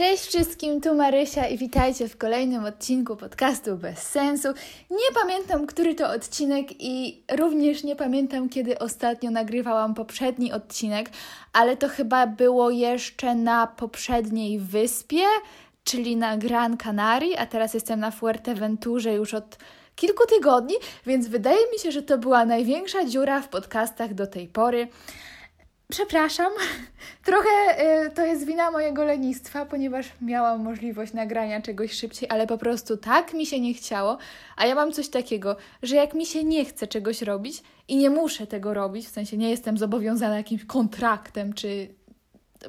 [0.00, 4.48] Cześć wszystkim, tu Marysia i witajcie w kolejnym odcinku podcastu Bez Sensu.
[4.90, 11.10] Nie pamiętam, który to odcinek i również nie pamiętam, kiedy ostatnio nagrywałam poprzedni odcinek,
[11.52, 15.22] ale to chyba było jeszcze na poprzedniej wyspie,
[15.84, 19.58] czyli na Gran Canaria, a teraz jestem na Fuerteventurze już od
[19.96, 20.74] kilku tygodni,
[21.06, 24.88] więc wydaje mi się, że to była największa dziura w podcastach do tej pory.
[25.90, 26.52] Przepraszam,
[27.24, 27.48] trochę
[28.06, 32.96] y, to jest wina mojego lenistwa, ponieważ miałam możliwość nagrania czegoś szybciej, ale po prostu
[32.96, 34.18] tak mi się nie chciało.
[34.56, 38.10] A ja mam coś takiego, że jak mi się nie chce czegoś robić i nie
[38.10, 41.88] muszę tego robić, w sensie nie jestem zobowiązana jakimś kontraktem czy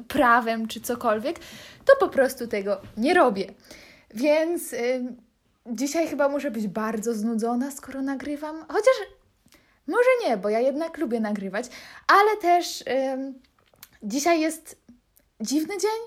[0.08, 1.40] prawem czy cokolwiek,
[1.86, 3.46] to po prostu tego nie robię.
[4.14, 5.16] Więc y,
[5.66, 9.21] dzisiaj chyba muszę być bardzo znudzona, skoro nagrywam, chociaż
[9.88, 11.66] może nie, bo ja jednak lubię nagrywać,
[12.08, 13.40] ale też ym,
[14.04, 14.78] dzisiaj jest
[15.42, 16.02] dziwny dzień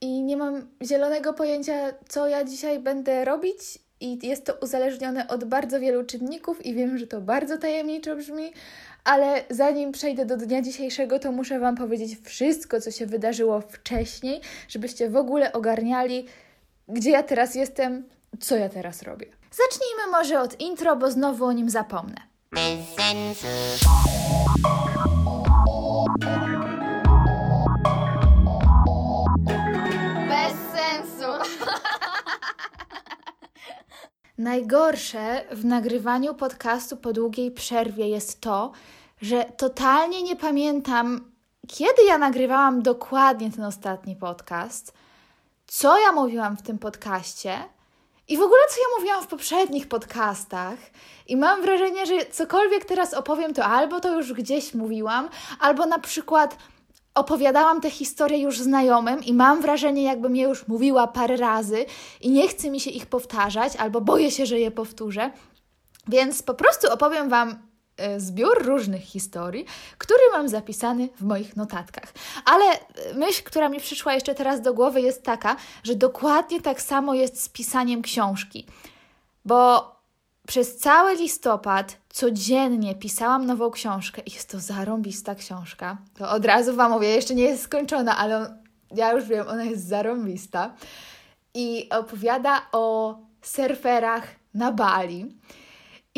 [0.00, 3.58] i nie mam zielonego pojęcia, co ja dzisiaj będę robić.
[4.02, 8.52] I jest to uzależnione od bardzo wielu czynników, i wiem, że to bardzo tajemniczo brzmi,
[9.04, 14.40] ale zanim przejdę do dnia dzisiejszego, to muszę Wam powiedzieć wszystko, co się wydarzyło wcześniej,
[14.68, 16.26] żebyście w ogóle ogarniali,
[16.88, 18.08] gdzie ja teraz jestem,
[18.40, 19.26] co ja teraz robię.
[19.50, 22.29] Zacznijmy może od intro, bo znowu o nim zapomnę.
[22.52, 23.46] Bez sensu.
[30.28, 31.52] Bez sensu.
[34.38, 38.72] Najgorsze w nagrywaniu podcastu po długiej przerwie jest to,
[39.22, 41.32] że totalnie nie pamiętam,
[41.68, 44.92] kiedy ja nagrywałam dokładnie ten ostatni podcast,
[45.66, 47.58] co ja mówiłam w tym podcaście
[48.30, 50.78] i w ogóle, co ja mówiłam w poprzednich podcastach,
[51.26, 55.28] i mam wrażenie, że cokolwiek teraz opowiem, to albo to już gdzieś mówiłam,
[55.60, 56.56] albo na przykład
[57.14, 61.84] opowiadałam tę historię już znajomym i mam wrażenie, jakbym je już mówiła parę razy
[62.20, 65.30] i nie chce mi się ich powtarzać, albo boję się, że je powtórzę.
[66.08, 67.69] Więc po prostu opowiem Wam
[68.16, 69.64] zbiór różnych historii,
[69.98, 72.12] który mam zapisany w moich notatkach.
[72.44, 72.64] Ale
[73.14, 77.42] myśl, która mi przyszła jeszcze teraz do głowy, jest taka, że dokładnie tak samo jest
[77.42, 78.66] z pisaniem książki.
[79.44, 79.90] Bo
[80.46, 85.98] przez cały listopad codziennie pisałam nową książkę i jest to zarąbista książka.
[86.18, 88.60] To od razu Wam mówię, jeszcze nie jest skończona, ale
[88.94, 90.74] ja już wiem, ona jest zarąbista.
[91.54, 95.36] I opowiada o surferach na Bali.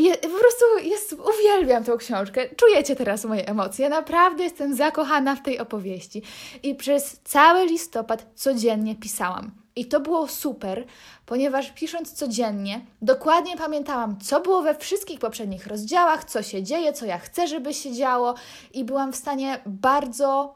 [0.02, 2.48] I po prostu jest, uwielbiam tą książkę.
[2.56, 3.88] Czujecie teraz moje emocje.
[3.88, 6.22] Naprawdę jestem zakochana w tej opowieści.
[6.62, 9.50] I przez cały listopad codziennie pisałam.
[9.76, 10.84] I to było super,
[11.26, 17.06] ponieważ pisząc codziennie, dokładnie pamiętałam, co było we wszystkich poprzednich rozdziałach, co się dzieje, co
[17.06, 18.34] ja chcę, żeby się działo,
[18.72, 20.54] i byłam w stanie bardzo,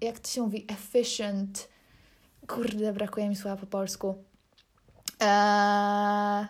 [0.00, 1.68] jak to się mówi, efficient.
[2.48, 4.24] Kurde, brakuje mi słowa po polsku.
[5.20, 6.46] Eee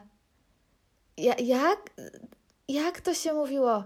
[1.38, 1.91] jak,
[2.69, 3.84] jak to się mówiło?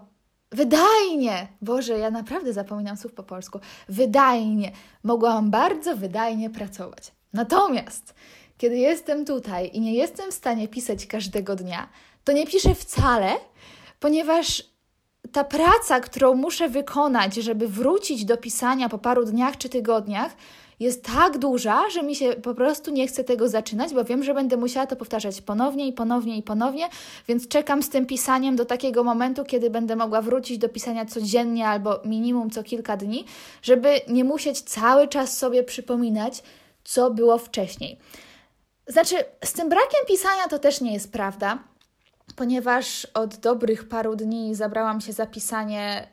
[0.52, 1.48] Wydajnie!
[1.62, 3.60] Boże, ja naprawdę zapominam słów po polsku.
[3.88, 4.72] Wydajnie.
[5.02, 7.12] Mogłam bardzo wydajnie pracować.
[7.32, 8.14] Natomiast,
[8.58, 11.88] kiedy jestem tutaj i nie jestem w stanie pisać każdego dnia,
[12.24, 13.32] to nie piszę wcale,
[14.00, 14.62] ponieważ
[15.32, 20.36] ta praca, którą muszę wykonać, żeby wrócić do pisania po paru dniach czy tygodniach,
[20.80, 24.34] jest tak duża, że mi się po prostu nie chce tego zaczynać, bo wiem, że
[24.34, 26.88] będę musiała to powtarzać ponownie i ponownie i ponownie,
[27.28, 31.68] więc czekam z tym pisaniem do takiego momentu, kiedy będę mogła wrócić do pisania codziennie
[31.68, 33.24] albo minimum co kilka dni,
[33.62, 36.42] żeby nie musieć cały czas sobie przypominać,
[36.84, 37.98] co było wcześniej.
[38.86, 41.58] Znaczy, z tym brakiem pisania to też nie jest prawda,
[42.36, 46.08] ponieważ od dobrych paru dni zabrałam się za pisanie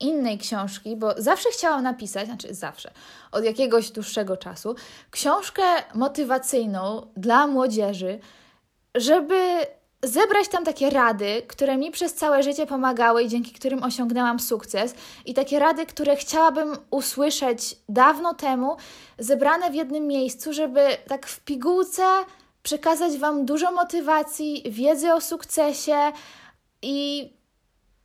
[0.00, 2.90] innej książki, bo zawsze chciałam napisać, znaczy zawsze,
[3.32, 4.74] od jakiegoś dłuższego czasu,
[5.10, 5.62] książkę
[5.94, 8.18] motywacyjną dla młodzieży,
[8.94, 9.66] żeby
[10.02, 14.94] zebrać tam takie rady, które mi przez całe życie pomagały i dzięki którym osiągnęłam sukces,
[15.24, 18.76] i takie rady, które chciałabym usłyszeć dawno temu,
[19.18, 22.02] zebrane w jednym miejscu, żeby tak w pigułce
[22.62, 26.12] przekazać Wam dużo motywacji, wiedzy o sukcesie
[26.82, 27.30] i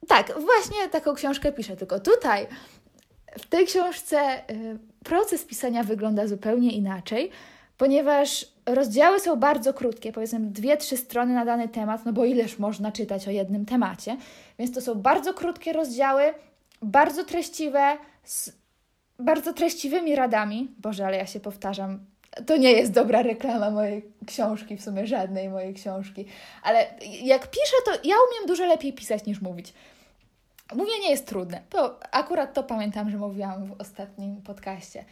[0.07, 2.47] tak, właśnie taką książkę piszę, tylko tutaj
[3.39, 7.31] w tej książce y, proces pisania wygląda zupełnie inaczej,
[7.77, 12.59] ponieważ rozdziały są bardzo krótkie, powiedzmy dwie, trzy strony na dany temat, no bo ileż
[12.59, 14.17] można czytać o jednym temacie,
[14.59, 16.33] więc to są bardzo krótkie rozdziały,
[16.81, 18.51] bardzo treściwe, z
[19.19, 20.75] bardzo treściwymi radami.
[20.77, 22.05] Boże, ale ja się powtarzam,
[22.45, 26.25] to nie jest dobra reklama mojej książki, w sumie żadnej mojej książki,
[26.63, 26.87] ale
[27.23, 29.73] jak piszę, to ja umiem dużo lepiej pisać niż mówić.
[30.75, 31.61] Mówienie jest trudne.
[31.69, 35.05] To akurat to pamiętam, że mówiłam w ostatnim podcaście.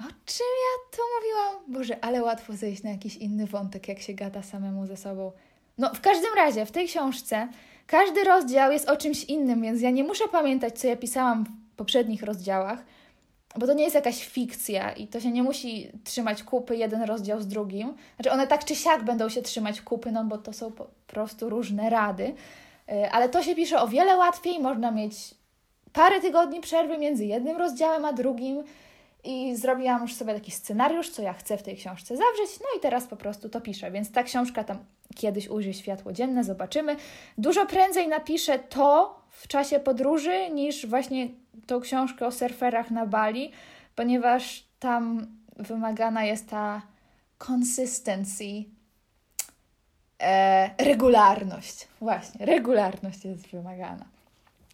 [0.00, 1.64] o czym ja to mówiłam?
[1.68, 5.32] Boże, ale łatwo zejść na jakiś inny wątek, jak się gada samemu ze sobą.
[5.78, 7.48] No, w każdym razie, w tej książce
[7.86, 11.76] każdy rozdział jest o czymś innym, więc ja nie muszę pamiętać, co ja pisałam w
[11.76, 12.84] poprzednich rozdziałach,
[13.56, 17.40] bo to nie jest jakaś fikcja i to się nie musi trzymać kupy jeden rozdział
[17.40, 17.94] z drugim.
[18.16, 21.50] Znaczy, one tak czy siak będą się trzymać kupy, no bo to są po prostu
[21.50, 22.34] różne rady.
[22.92, 25.34] Y, ale to się pisze o wiele łatwiej, można mieć
[25.92, 28.64] parę tygodni przerwy między jednym rozdziałem a drugim
[29.24, 32.80] i zrobiłam już sobie taki scenariusz, co ja chcę w tej książce zawrzeć, no i
[32.80, 33.90] teraz po prostu to piszę.
[33.90, 34.78] Więc ta książka tam
[35.16, 36.96] kiedyś ujrzy światło dzienne, zobaczymy.
[37.38, 41.28] Dużo prędzej napiszę to w czasie podróży niż właśnie
[41.66, 43.52] tą książkę o surferach na Bali,
[43.94, 45.26] ponieważ tam
[45.56, 46.82] wymagana jest ta
[47.48, 48.64] consistency,
[50.22, 51.88] e, regularność.
[52.00, 54.04] Właśnie, regularność jest wymagana.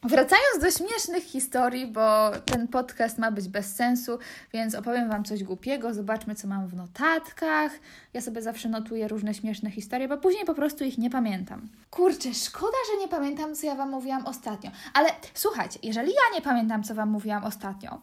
[0.04, 4.18] Wracając do śmiesznych historii, bo ten podcast ma być bez sensu,
[4.52, 5.94] więc opowiem Wam coś głupiego.
[5.94, 7.72] Zobaczmy, co mam w notatkach.
[8.14, 11.68] Ja sobie zawsze notuję różne śmieszne historie, bo później po prostu ich nie pamiętam.
[11.90, 14.70] Kurczę, szkoda, że nie pamiętam, co ja Wam mówiłam ostatnio.
[14.94, 18.00] Ale słuchajcie, jeżeli ja nie pamiętam, co Wam mówiłam ostatnio,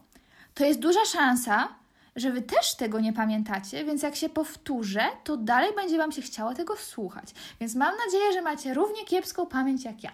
[0.54, 1.68] to jest duża szansa,
[2.16, 6.22] że Wy też tego nie pamiętacie, więc jak się powtórzę, to dalej będzie Wam się
[6.22, 7.28] chciało tego słuchać.
[7.60, 10.12] Więc mam nadzieję, że macie równie kiepską pamięć jak ja.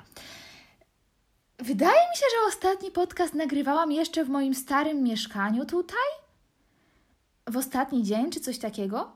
[1.58, 6.08] Wydaje mi się, że ostatni podcast nagrywałam jeszcze w moim starym mieszkaniu tutaj.
[7.46, 9.12] W ostatni dzień, czy coś takiego.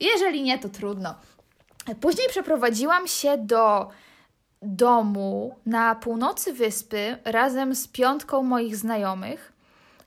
[0.00, 1.14] Jeżeli nie, to trudno.
[2.00, 3.90] Później przeprowadziłam się do
[4.62, 9.52] domu na północy wyspy razem z piątką moich znajomych,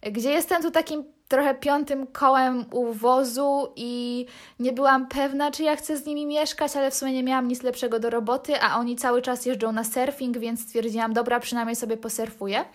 [0.01, 4.25] gdzie jestem tu takim trochę piątym kołem u wozu i
[4.59, 7.63] nie byłam pewna, czy ja chcę z nimi mieszkać, ale w sumie nie miałam nic
[7.63, 11.97] lepszego do roboty, a oni cały czas jeżdżą na surfing, więc stwierdziłam, dobra, przynajmniej sobie
[11.97, 12.65] posurfuję.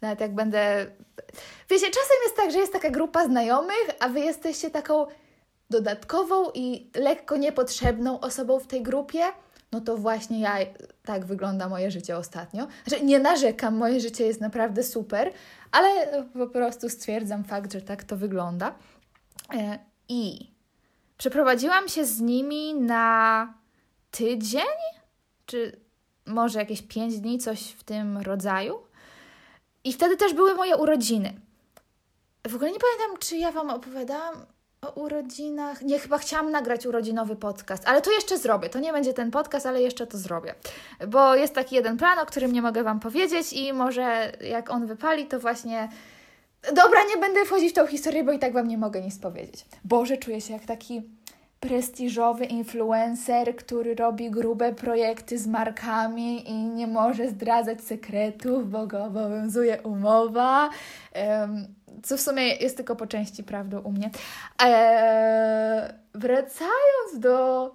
[0.00, 0.86] Nawet jak będę...
[1.70, 5.06] Wiecie, czasem jest tak, że jest taka grupa znajomych, a wy jesteście taką
[5.70, 9.24] dodatkową i lekko niepotrzebną osobą w tej grupie,
[9.72, 10.56] no to właśnie ja,
[11.04, 12.66] tak wygląda moje życie ostatnio.
[12.86, 15.32] Znaczy, nie narzekam, moje życie jest naprawdę super,
[15.76, 18.74] ale po prostu stwierdzam fakt, że tak to wygląda.
[19.54, 19.78] E,
[20.08, 20.50] I
[21.18, 23.54] przeprowadziłam się z nimi na
[24.10, 24.76] tydzień,
[25.46, 25.80] czy
[26.26, 28.78] może jakieś pięć dni, coś w tym rodzaju.
[29.84, 31.40] I wtedy też były moje urodziny.
[32.48, 34.34] W ogóle nie pamiętam, czy ja Wam opowiadałam
[34.86, 35.82] o urodzinach.
[35.82, 38.68] Nie, chyba chciałam nagrać urodzinowy podcast, ale to jeszcze zrobię.
[38.68, 40.54] To nie będzie ten podcast, ale jeszcze to zrobię.
[41.08, 44.86] Bo jest taki jeden plan, o którym nie mogę Wam powiedzieć, i może jak on
[44.86, 45.88] wypali, to właśnie.
[46.62, 49.66] Dobra, nie będę wchodzić w tą historię, bo i tak Wam nie mogę nic powiedzieć.
[49.84, 51.15] Boże, czuję się jak taki
[51.66, 59.04] prestiżowy influencer, który robi grube projekty z markami i nie może zdradzać sekretów, bo go
[59.04, 60.70] obowiązuje umowa.
[61.14, 61.66] Um,
[62.02, 64.10] co w sumie jest tylko po części prawdą u mnie.
[64.58, 67.70] Eee, wracając do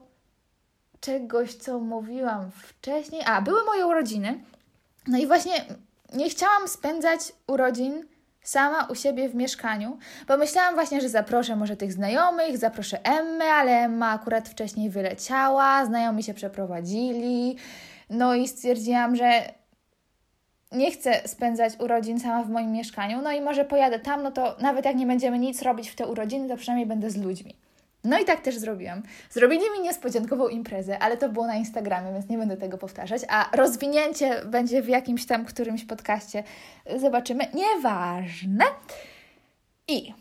[0.99, 3.21] czegoś, co mówiłam wcześniej.
[3.25, 4.39] A, były moje urodziny.
[5.07, 5.65] No i właśnie
[6.13, 8.05] nie chciałam spędzać urodzin
[8.43, 9.97] sama u siebie w mieszkaniu,
[10.27, 15.85] bo myślałam właśnie, że zaproszę może tych znajomych, zaproszę Emmę, ale Emma akurat wcześniej wyleciała,
[15.85, 17.57] znajomi się przeprowadzili.
[18.09, 19.53] No i stwierdziłam, że
[20.71, 24.55] nie chcę spędzać urodzin sama w moim mieszkaniu, no i może pojadę tam, no to
[24.59, 27.60] nawet jak nie będziemy nic robić w te urodziny, to przynajmniej będę z ludźmi.
[28.03, 29.03] No i tak też zrobiłam.
[29.30, 33.50] Zrobili mi niespodziankową imprezę, ale to było na Instagramie, więc nie będę tego powtarzać, a
[33.58, 36.43] rozwinięcie będzie w jakimś tam którymś podcaście.
[36.98, 37.48] Zobaczymy.
[37.53, 38.65] Nieważne.
[39.88, 40.13] I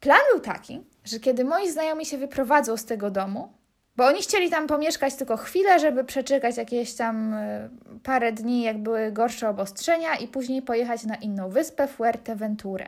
[0.00, 3.52] plan był taki, że kiedy moi znajomi się wyprowadzą z tego domu,
[3.98, 7.68] bo oni chcieli tam pomieszkać tylko chwilę, żeby przeczekać jakieś tam e,
[8.02, 12.86] parę dni, jak były gorsze obostrzenia, i później pojechać na inną wyspę, Fuerteventurę.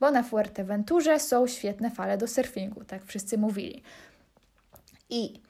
[0.00, 3.82] Bo na Fuerteventurze są świetne fale do surfingu, tak wszyscy mówili.
[5.10, 5.40] I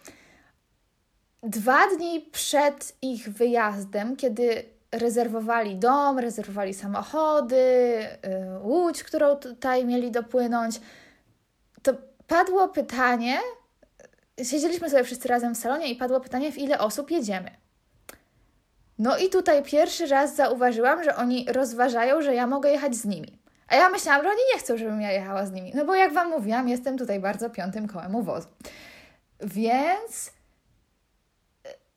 [1.42, 10.10] dwa dni przed ich wyjazdem, kiedy rezerwowali dom, rezerwowali samochody, e, łódź, którą tutaj mieli
[10.10, 10.80] dopłynąć,
[11.82, 11.92] to
[12.26, 13.38] padło pytanie,
[14.44, 17.50] siedzieliśmy sobie wszyscy razem w salonie i padło pytanie, w ile osób jedziemy.
[18.98, 23.38] No i tutaj pierwszy raz zauważyłam, że oni rozważają, że ja mogę jechać z nimi.
[23.68, 25.72] A ja myślałam, że oni nie chcą, żebym ja jechała z nimi.
[25.74, 28.48] No bo jak Wam mówiłam, jestem tutaj bardzo piątym kołem uwozu.
[29.40, 30.32] Więc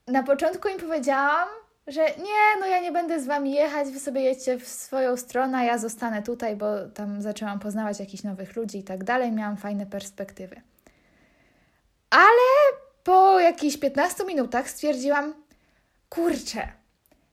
[0.08, 1.48] e, na początku im powiedziałam,
[1.88, 5.58] że nie, no ja nie będę z Wami jechać, Wy sobie jedźcie w swoją stronę,
[5.58, 9.58] a ja zostanę tutaj, bo tam zaczęłam poznawać jakichś nowych ludzi i tak dalej, miałam
[9.58, 10.62] fajne perspektywy.
[12.16, 15.34] Ale po jakichś 15 minutach stwierdziłam,
[16.10, 16.68] kurczę,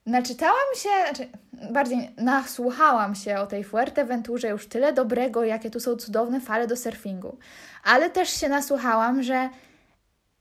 [0.07, 1.29] naczytałam się, znaczy
[1.73, 6.77] bardziej nasłuchałam się o tej Fuerteventurze już tyle dobrego, jakie tu są cudowne fale do
[6.77, 7.39] surfingu.
[7.85, 9.49] Ale też się nasłuchałam, że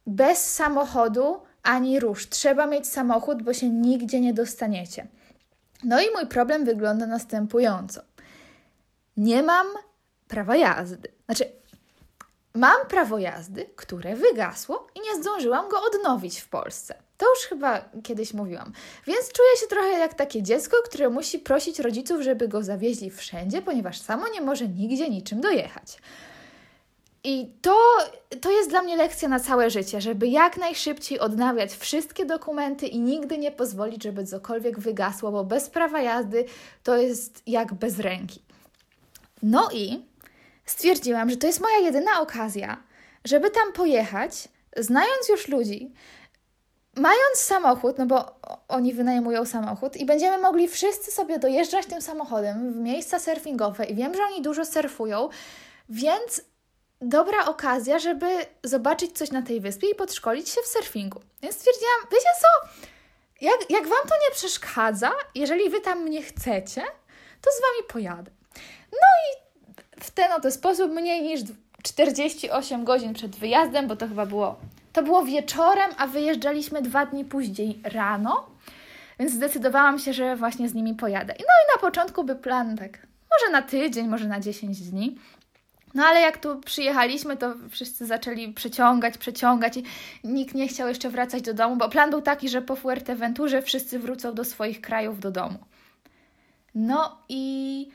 [0.08, 2.30] bez samochodu ani rusz.
[2.30, 5.08] Trzeba mieć samochód, bo się nigdzie nie dostaniecie.
[5.84, 8.02] No i mój problem wygląda następująco.
[9.18, 9.68] Nie mam
[10.28, 11.10] prawa jazdy.
[11.26, 11.61] Znaczy,
[12.54, 16.96] mam prawo jazdy, które wygasło i nie zdążyłam go odnowić w Polsce.
[17.18, 18.72] To już chyba kiedyś mówiłam.
[19.08, 23.62] Więc czuję się trochę jak takie dziecko, które musi prosić rodziców, żeby go zawieźli wszędzie,
[23.62, 25.98] ponieważ samo nie może nigdzie niczym dojechać.
[27.24, 27.78] I to,
[28.42, 33.00] to jest dla mnie lekcja na całe życie, żeby jak najszybciej odnawiać wszystkie dokumenty i
[33.00, 36.46] nigdy nie pozwolić, żeby cokolwiek wygasło, bo bez prawa jazdy
[36.84, 38.42] to jest jak bez ręki.
[39.44, 40.11] No i
[40.66, 42.84] stwierdziłam, że to jest moja jedyna okazja,
[43.26, 45.94] żeby tam pojechać, znając już ludzi,
[46.96, 52.74] mając samochód, no bo oni wynajmują samochód i będziemy mogli wszyscy sobie dojeżdżać tym samochodem
[52.74, 55.30] w miejsca surfingowe i wiem, że oni dużo surfują,
[55.90, 56.42] więc
[57.02, 58.26] dobra okazja, żeby
[58.64, 61.22] zobaczyć coś na tej wyspie i podszkolić się w surfingu.
[61.42, 62.70] Więc stwierdziłam, wiecie co,
[63.42, 66.82] jak, jak Wam to nie przeszkadza, jeżeli Wy tam mnie chcecie,
[67.42, 68.32] to z Wami pojadę.
[68.92, 69.41] No i
[70.04, 71.42] w ten oto sposób, mniej niż
[71.84, 74.60] 48 godzin przed wyjazdem, bo to chyba było,
[74.94, 78.48] to było wieczorem, a wyjeżdżaliśmy dwa dni później rano,
[79.20, 81.34] więc zdecydowałam się, że właśnie z nimi pojadę.
[81.40, 85.18] No i na początku był plan tak, może na tydzień, może na 10 dni,
[85.94, 89.84] no ale jak tu przyjechaliśmy, to wszyscy zaczęli przeciągać, przeciągać i
[90.24, 94.00] nikt nie chciał jeszcze wracać do domu, bo plan był taki, że po Fuerteventurze wszyscy
[94.00, 95.60] wrócą do swoich krajów do domu.
[96.76, 97.88] No i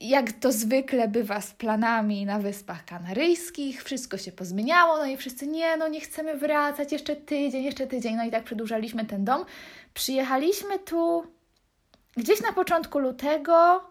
[0.00, 5.46] jak to zwykle bywa z planami na Wyspach Kanaryjskich, wszystko się pozmieniało, no i wszyscy
[5.46, 9.44] nie, no nie chcemy wracać, jeszcze tydzień, jeszcze tydzień, no i tak przedłużaliśmy ten dom.
[9.94, 11.26] Przyjechaliśmy tu
[12.16, 13.84] gdzieś na początku lutego,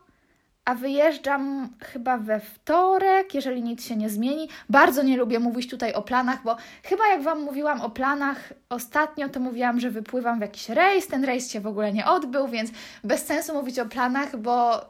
[0.65, 4.50] a wyjeżdżam chyba we wtorek, jeżeli nic się nie zmieni.
[4.70, 9.30] Bardzo nie lubię mówić tutaj o planach, bo chyba jak Wam mówiłam o planach ostatnio,
[9.30, 11.08] to mówiłam, że wypływam w jakiś rejs.
[11.08, 12.72] Ten rejs się w ogóle nie odbył, więc
[13.04, 14.86] bez sensu mówić o planach, bo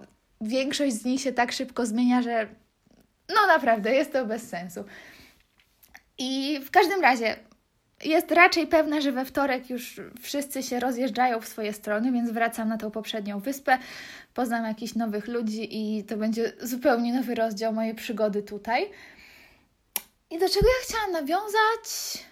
[0.48, 2.48] większość z nich się tak szybko zmienia, że
[3.30, 4.84] no naprawdę jest to bez sensu.
[6.18, 7.36] I w każdym razie
[8.04, 12.70] jest raczej pewne, że we wtorek już wszyscy się rozjeżdżają w swoje strony, więc wracam
[12.70, 13.78] na tą poprzednią wyspę,
[14.34, 18.92] poznam jakichś nowych ludzi i to będzie zupełnie nowy rozdział mojej przygody tutaj.
[20.30, 22.26] I do czego ja chciałam nawiązać?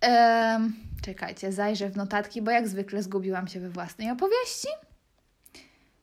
[0.00, 0.72] Ehm,
[1.04, 4.68] czekajcie, zajrzę w notatki, bo jak zwykle zgubiłam się we własnej opowieści.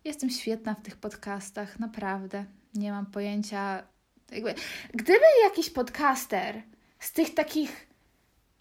[0.09, 2.45] Jestem świetna w tych podcastach, naprawdę.
[2.73, 3.83] Nie mam pojęcia.
[4.31, 4.53] Jakby,
[4.93, 6.61] gdyby jakiś podcaster
[6.99, 7.87] z tych takich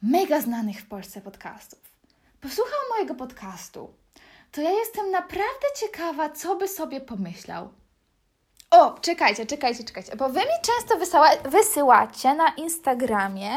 [0.02, 1.80] mega znanych w Polsce podcastów
[2.40, 3.94] posłuchał mojego podcastu,
[4.52, 7.68] to ja jestem naprawdę ciekawa, co by sobie pomyślał.
[8.70, 13.50] O, czekajcie, czekajcie, czekajcie, bo wy mi często wysyła, wysyłacie na Instagramie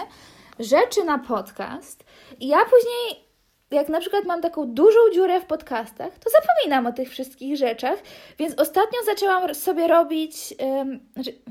[0.60, 2.04] rzeczy na podcast
[2.40, 3.31] i ja później
[3.72, 8.00] jak na przykład mam taką dużą dziurę w podcastach, to zapominam o tych wszystkich rzeczach,
[8.40, 11.00] więc ostatnio zaczęłam sobie robić, um,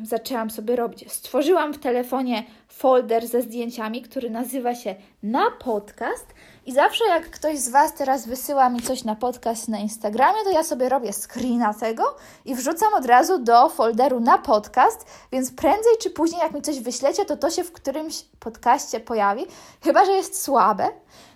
[0.05, 6.27] zaczęłam sobie robić, stworzyłam w telefonie folder ze zdjęciami, który nazywa się Na Podcast
[6.67, 10.51] i zawsze jak ktoś z Was teraz wysyła mi coś na podcast na Instagramie, to
[10.51, 15.93] ja sobie robię screena tego i wrzucam od razu do folderu na podcast, więc prędzej
[16.03, 19.47] czy później jak mi coś wyślecie, to to się w którymś podcaście pojawi,
[19.83, 20.89] chyba że jest słabe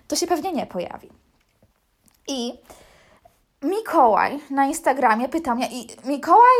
[0.07, 1.09] to się pewnie nie pojawi.
[2.27, 2.59] I
[3.61, 6.57] Mikołaj na Instagramie pyta mnie, i Mikołaj,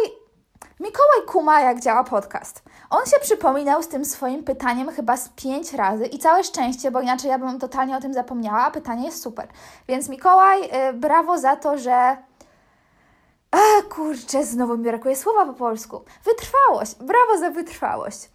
[0.80, 2.64] Mikołaj kuma, jak działa podcast.
[2.90, 7.02] On się przypominał z tym swoim pytaniem chyba z pięć razy i całe szczęście, bo
[7.02, 9.48] inaczej ja bym totalnie o tym zapomniała, a pytanie jest super.
[9.88, 12.18] Więc Mikołaj, y, brawo za to, że
[13.52, 16.02] a, kurczę, znowu mi brakuje słowa po polsku.
[16.26, 16.96] Wytrwałość.
[16.96, 18.30] Brawo za wytrwałość.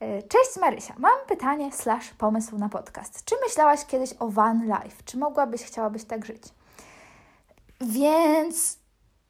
[0.00, 3.24] E, cześć Marysia, mam pytanie slash pomysł na podcast.
[3.24, 5.02] Czy myślałaś kiedyś o van life?
[5.04, 6.42] Czy mogłabyś, chciałabyś tak żyć?
[7.80, 8.78] Więc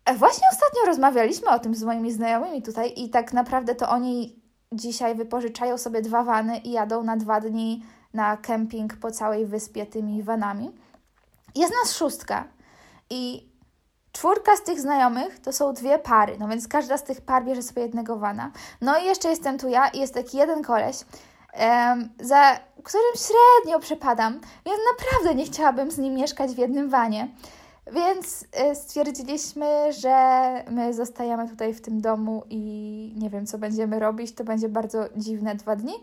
[0.05, 4.43] e, właśnie ostatnio rozmawialiśmy o tym z moimi znajomymi tutaj i tak naprawdę to oni
[4.73, 9.87] dzisiaj wypożyczają sobie dwa wany i jadą na dwa dni na kemping po całej wyspie
[9.87, 10.71] tymi vanami.
[11.55, 12.45] Jest nas szóstka
[13.11, 13.51] i
[14.17, 17.63] Czwórka z tych znajomych to są dwie pary, no więc każda z tych par bierze
[17.63, 18.51] sobie jednego wana.
[18.81, 20.97] No i jeszcze jestem tu ja i jest taki jeden koleś,
[21.61, 24.33] um, za którym średnio przepadam,
[24.67, 27.29] więc naprawdę nie chciałabym z nim mieszkać w jednym wanie.
[27.93, 30.15] Więc y, stwierdziliśmy, że
[30.71, 34.35] my zostajemy tutaj w tym domu i nie wiem, co będziemy robić.
[34.35, 35.95] To będzie bardzo dziwne dwa dni.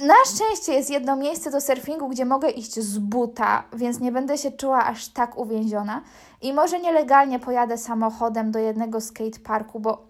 [0.00, 4.38] Na szczęście jest jedno miejsce do surfingu, gdzie mogę iść z buta, więc nie będę
[4.38, 6.02] się czuła aż tak uwięziona.
[6.42, 10.06] I może nielegalnie pojadę samochodem do jednego skateparku, bo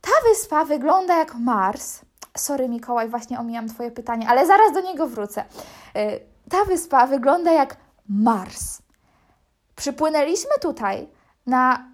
[0.00, 2.00] ta wyspa wygląda jak Mars.
[2.36, 5.44] Sorry, Mikołaj, właśnie omijam Twoje pytanie, ale zaraz do niego wrócę.
[5.96, 6.20] Y,
[6.50, 7.76] ta wyspa wygląda jak
[8.08, 8.82] Mars.
[9.76, 11.08] Przypłynęliśmy tutaj
[11.46, 11.91] na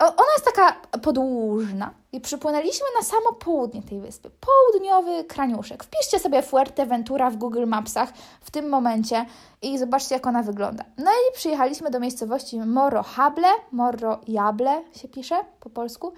[0.00, 4.30] ona jest taka podłużna i przypłynęliśmy na samo południe tej wyspy.
[4.30, 5.84] Południowy kraniuszek.
[5.84, 9.26] Wpiszcie sobie Fuerteventura w Google Mapsach w tym momencie
[9.62, 10.84] i zobaczcie, jak ona wygląda.
[10.98, 16.12] No i przyjechaliśmy do miejscowości Morro Hable, Morro Jable się pisze po polsku.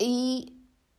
[0.00, 0.46] I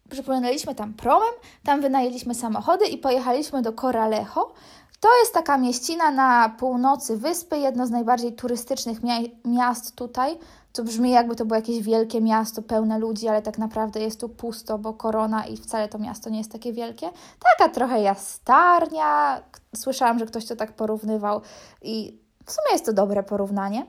[0.09, 4.53] przypłynęliśmy tam promem, tam wynajęliśmy samochody i pojechaliśmy do Coralejo.
[4.99, 8.99] To jest taka mieścina na północy wyspy, jedno z najbardziej turystycznych
[9.45, 10.37] miast tutaj.
[10.73, 14.29] To brzmi jakby to było jakieś wielkie miasto pełne ludzi, ale tak naprawdę jest tu
[14.29, 17.09] pusto, bo korona i wcale to miasto nie jest takie wielkie.
[17.57, 19.41] Taka trochę jastarnia.
[19.75, 21.41] Słyszałam, że ktoś to tak porównywał
[21.81, 23.85] i w sumie jest to dobre porównanie.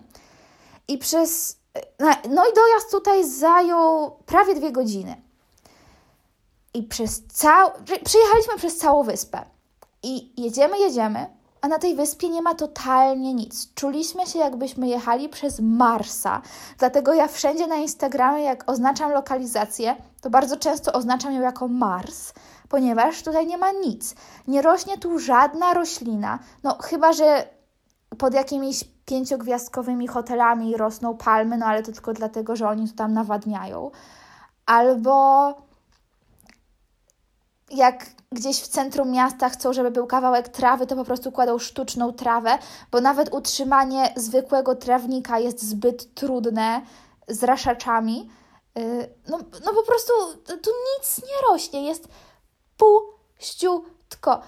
[0.89, 1.59] I przez.
[2.31, 5.23] No i dojazd tutaj zajął prawie dwie godziny.
[6.75, 7.71] I przez całą.
[8.05, 9.45] Przyjechaliśmy przez całą wyspę.
[10.03, 11.27] I jedziemy, jedziemy,
[11.63, 13.75] a na tej wyspie nie ma totalnie nic.
[13.75, 16.43] Czuliśmy się, jakbyśmy jechali przez Marsa.
[16.79, 22.33] Dlatego ja wszędzie na Instagramie, jak oznaczam lokalizację, to bardzo często oznaczam ją jako Mars,
[22.69, 24.15] ponieważ tutaj nie ma nic.
[24.49, 26.39] Nie rośnie tu żadna roślina.
[26.63, 27.49] No, chyba że
[28.19, 33.13] pod jakimiś pięciogwiazdkowymi hotelami rosną palmy, no ale to tylko dlatego, że oni tu tam
[33.13, 33.91] nawadniają.
[34.67, 35.55] Albo
[37.73, 42.13] jak gdzieś w centrum miasta chcą, żeby był kawałek trawy, to po prostu kładą sztuczną
[42.13, 42.59] trawę,
[42.91, 46.83] bo nawet utrzymanie zwykłego trawnika jest zbyt trudne
[47.29, 48.31] z raszaczami.
[48.79, 50.13] Y, no, no po prostu
[50.47, 52.09] tu nic nie rośnie, jest
[52.77, 54.41] puściutko.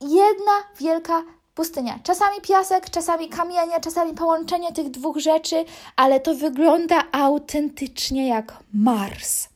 [0.00, 1.22] Jedna wielka
[1.54, 1.98] pustynia.
[2.02, 5.64] Czasami piasek, czasami kamienie, czasami połączenie tych dwóch rzeczy,
[5.96, 9.48] ale to wygląda autentycznie jak Mars.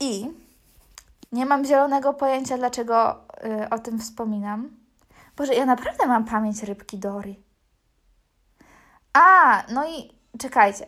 [0.00, 0.26] I
[1.32, 4.70] nie mam zielonego pojęcia, dlaczego y, o tym wspominam.
[5.36, 7.34] Boże, ja naprawdę mam pamięć rybki Dory.
[9.12, 10.86] A, no i czekajcie.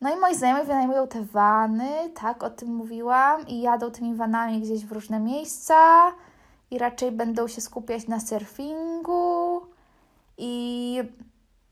[0.00, 4.60] No i moi znajomi wynajmują te wany, tak, o tym mówiłam, i jadą tymi vanami
[4.60, 5.76] gdzieś w różne miejsca
[6.70, 9.66] i raczej będą się skupiać na surfingu
[10.38, 11.02] i...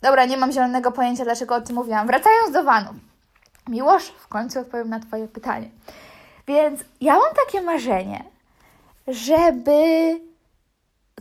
[0.02, 2.06] Dobra, nie mam zielonego pojęcia, dlaczego o tym mówiłam.
[2.06, 2.96] Wracając do vanów.
[3.68, 5.70] Miłosz, w końcu odpowiem na Twoje pytanie.
[6.50, 8.24] Więc ja mam takie marzenie,
[9.06, 9.80] żeby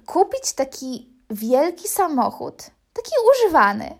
[0.06, 3.96] kupić taki wielki samochód, taki używany,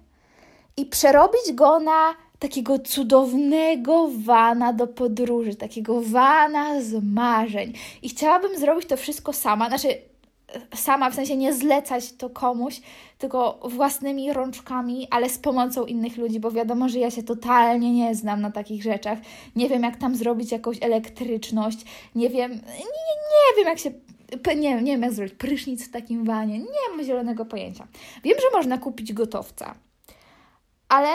[0.78, 7.74] i przerobić go na takiego cudownego wana do podróży, takiego wana z marzeń.
[8.02, 9.68] I chciałabym zrobić to wszystko sama.
[9.68, 9.88] Znaczy,
[10.76, 12.82] sama, w sensie nie zlecać to komuś,
[13.18, 18.16] tylko własnymi rączkami, ale z pomocą innych ludzi, bo wiadomo, że ja się totalnie nie
[18.16, 19.20] znam na takich rzeczach.
[19.56, 21.86] Nie wiem, jak tam zrobić jakąś elektryczność,
[22.16, 22.86] nie wiem, nie,
[23.34, 23.92] nie wiem, jak się.
[24.56, 27.88] Nie, nie wiem, jak zrobić prysznic w takim wanie, nie mam zielonego pojęcia.
[28.24, 29.76] Wiem, że można kupić gotowca,
[30.90, 31.10] ale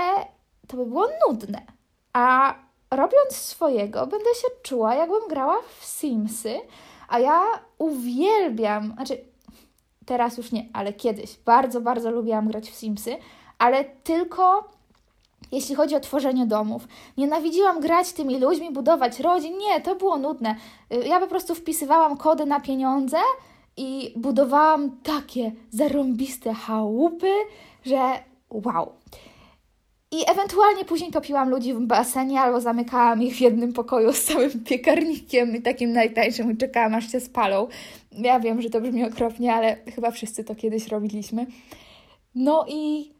[0.68, 1.62] to by było nudne.
[2.12, 2.54] A
[2.90, 6.60] robiąc swojego, będę się czuła, jakbym grała w Simsy,
[7.08, 7.42] a ja
[7.78, 9.18] uwielbiam, znaczy
[10.06, 13.16] teraz już nie, ale kiedyś bardzo, bardzo lubiłam grać w Simsy,
[13.58, 14.74] ale tylko
[15.52, 16.88] jeśli chodzi o tworzenie domów.
[17.16, 19.58] Nienawidziłam grać tymi ludźmi, budować rodzin.
[19.58, 20.56] Nie, to było nudne.
[20.92, 23.16] Y, ja po prostu wpisywałam kody na pieniądze
[23.76, 27.32] i budowałam takie zarąbiste chałupy,
[27.84, 27.98] że
[28.50, 28.92] wow.
[30.14, 34.64] I ewentualnie później topiłam ludzi w basenie albo zamykałam ich w jednym pokoju z całym
[34.64, 37.68] piekarnikiem i takim najtańszym i czekałam aż się spalą.
[38.12, 41.46] Ja wiem, że to brzmi okropnie, ale chyba wszyscy to kiedyś robiliśmy.
[42.34, 43.12] No i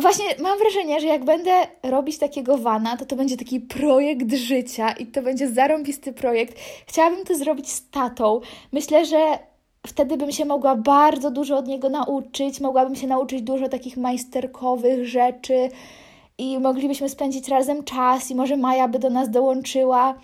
[0.00, 4.92] właśnie mam wrażenie, że jak będę robić takiego wana, to to będzie taki projekt życia
[4.92, 6.58] i to będzie zarąbisty projekt.
[6.86, 8.40] Chciałabym to zrobić z tatą.
[8.72, 9.38] Myślę, że
[9.86, 15.08] wtedy bym się mogła bardzo dużo od niego nauczyć, mogłabym się nauczyć dużo takich majsterkowych
[15.08, 15.68] rzeczy
[16.38, 20.14] i moglibyśmy spędzić razem czas i może Maja by do nas dołączyła.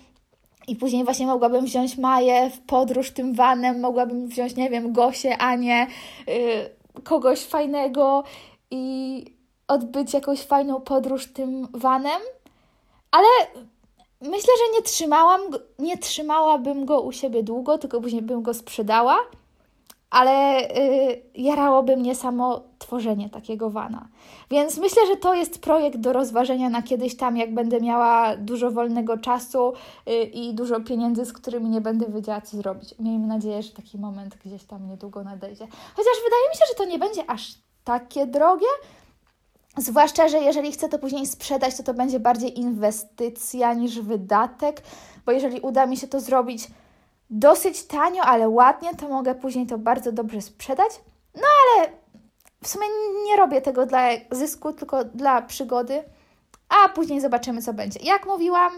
[0.67, 5.37] I później właśnie mogłabym wziąć Maję w podróż tym vanem, mogłabym wziąć, nie wiem, Gosię,
[5.37, 5.87] Anię,
[6.27, 8.23] yy, kogoś fajnego
[8.71, 9.25] i
[9.67, 12.21] odbyć jakąś fajną podróż tym vanem.
[13.11, 13.27] Ale
[14.21, 15.41] myślę, że nie trzymałam,
[15.79, 19.17] nie trzymałabym go u siebie długo, tylko później bym go sprzedała
[20.13, 24.07] ale yy, jarałoby mnie samo tworzenie takiego wana.
[24.51, 28.71] Więc myślę, że to jest projekt do rozważenia na kiedyś tam, jak będę miała dużo
[28.71, 29.73] wolnego czasu
[30.05, 32.95] yy, i dużo pieniędzy, z którymi nie będę wiedziała, co zrobić.
[32.99, 35.67] Miejmy nadzieję, że taki moment gdzieś tam niedługo nadejdzie.
[35.95, 38.67] Chociaż wydaje mi się, że to nie będzie aż takie drogie.
[39.77, 44.81] Zwłaszcza, że jeżeli chcę to później sprzedać, to to będzie bardziej inwestycja niż wydatek,
[45.25, 46.67] bo jeżeli uda mi się to zrobić
[47.33, 50.91] dosyć tanio, ale ładnie, to mogę później to bardzo dobrze sprzedać.
[51.35, 51.89] No ale
[52.63, 52.87] w sumie
[53.25, 56.03] nie robię tego dla zysku, tylko dla przygody,
[56.69, 57.99] a później zobaczymy, co będzie.
[58.03, 58.71] Jak mówiłam,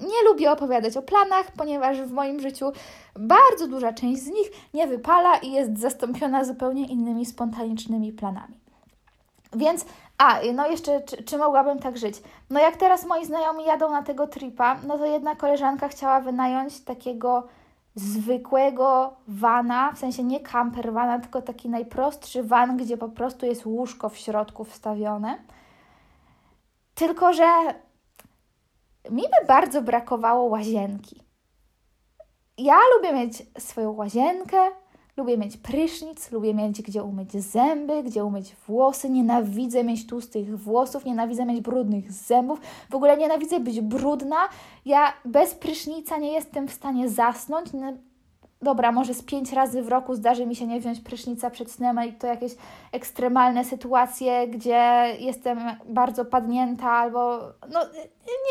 [0.00, 2.72] nie lubię opowiadać o planach, ponieważ w moim życiu
[3.14, 8.60] bardzo duża część z nich nie wypala i jest zastąpiona zupełnie innymi spontanicznymi planami.
[9.52, 9.84] Więc,
[10.18, 12.22] a, no jeszcze, czy, czy, mogłabym tak żyć?
[12.50, 16.80] No jak teraz moi znajomi jadą na tego tripa, no to jedna koleżanka chciała wynająć
[16.84, 17.48] takiego
[17.94, 23.66] zwykłego vana, w sensie nie camper vana, tylko taki najprostszy van, gdzie po prostu jest
[23.66, 25.38] łóżko w środku wstawione.
[26.94, 27.46] Tylko, że
[29.10, 31.22] mi by bardzo brakowało łazienki.
[32.58, 34.70] Ja lubię mieć swoją łazienkę,
[35.18, 39.10] Lubię mieć prysznic, lubię mieć gdzie umyć zęby, gdzie umyć włosy.
[39.10, 42.60] Nienawidzę mieć tłustych włosów, nienawidzę mieć brudnych zębów.
[42.90, 44.36] W ogóle nienawidzę być brudna.
[44.84, 47.72] Ja bez prysznica nie jestem w stanie zasnąć
[48.62, 52.00] dobra, może z pięć razy w roku zdarzy mi się nie wziąć prysznica przed snem
[52.08, 52.52] i to jakieś
[52.92, 57.38] ekstremalne sytuacje, gdzie jestem bardzo padnięta albo
[57.72, 57.80] no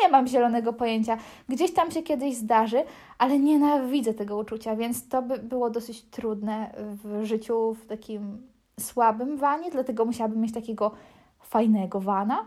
[0.01, 1.17] nie mam zielonego pojęcia.
[1.49, 2.83] Gdzieś tam się kiedyś zdarzy,
[3.17, 6.71] ale nienawidzę tego uczucia, więc to by było dosyć trudne
[7.03, 8.47] w życiu w takim
[8.79, 10.91] słabym wanie, dlatego musiałabym mieć takiego
[11.39, 12.45] fajnego wana.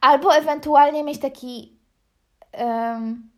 [0.00, 1.76] Albo ewentualnie mieć taki
[2.58, 3.29] um,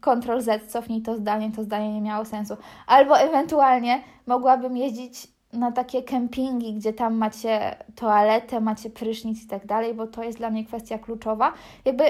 [0.00, 2.56] Ctrl Z, cofnij to zdanie, to zdanie nie miało sensu.
[2.86, 9.66] Albo ewentualnie mogłabym jeździć na takie kempingi, gdzie tam macie toaletę, macie prysznic i tak
[9.66, 11.52] dalej, bo to jest dla mnie kwestia kluczowa.
[11.84, 12.04] Jakby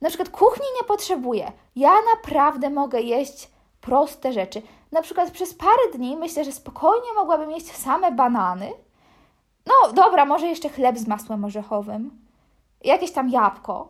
[0.00, 1.52] na przykład kuchni nie potrzebuję.
[1.76, 4.62] Ja naprawdę mogę jeść proste rzeczy.
[4.92, 8.72] Na przykład przez parę dni myślę, że spokojnie mogłabym jeść same banany.
[9.66, 12.10] No dobra, może jeszcze chleb z masłem orzechowym,
[12.84, 13.88] jakieś tam jabłko.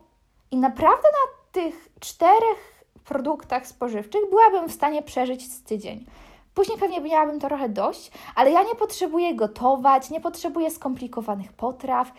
[0.51, 6.07] I naprawdę na tych czterech produktach spożywczych byłabym w stanie przeżyć z tydzień.
[6.55, 12.13] Później pewnie miałabym trochę dość, ale ja nie potrzebuję gotować, nie potrzebuję skomplikowanych potraw,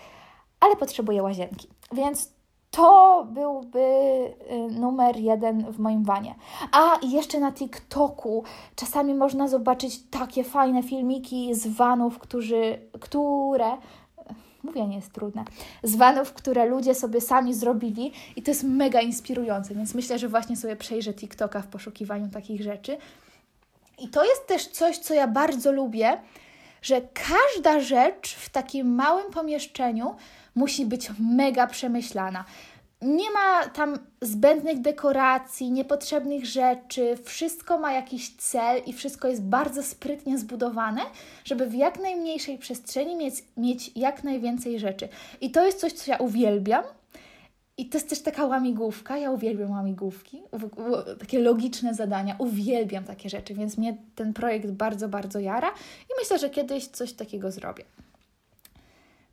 [0.59, 1.67] ale potrzebuję łazienki.
[1.91, 2.33] Więc
[2.71, 6.35] to byłby y, numer jeden w moim wanie.
[6.71, 8.43] A i jeszcze na TikToku
[8.75, 13.77] czasami można zobaczyć takie fajne filmiki z vanów, którzy, które
[14.63, 15.43] mówienie jest trudne,
[15.83, 20.27] z vanów, które ludzie sobie sami zrobili i to jest mega inspirujące, więc myślę, że
[20.27, 22.97] właśnie sobie przejrzę TikToka w poszukiwaniu takich rzeczy.
[23.99, 26.17] I to jest też coś, co ja bardzo lubię,
[26.81, 30.15] że każda rzecz w takim małym pomieszczeniu
[30.55, 32.45] musi być mega przemyślana
[33.03, 39.83] nie ma tam zbędnych dekoracji, niepotrzebnych rzeczy, wszystko ma jakiś cel i wszystko jest bardzo
[39.83, 41.01] sprytnie zbudowane,
[41.45, 45.09] żeby w jak najmniejszej przestrzeni mieć, mieć jak najwięcej rzeczy.
[45.41, 46.83] I to jest coś, co ja uwielbiam.
[47.77, 49.17] I to jest też taka łamigłówka.
[49.17, 50.41] Ja uwielbiam łamigłówki,
[51.19, 52.35] takie logiczne zadania.
[52.37, 55.69] Uwielbiam takie rzeczy, więc mnie ten projekt bardzo, bardzo jara
[56.01, 57.83] i myślę, że kiedyś coś takiego zrobię.